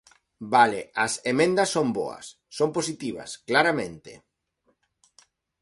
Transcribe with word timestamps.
Vale, 0.53 0.81
as 1.05 1.13
emendas 1.31 1.69
son 1.75 1.87
boas, 1.97 2.25
son 2.57 2.69
positivas, 2.77 3.29
claramente. 3.49 4.11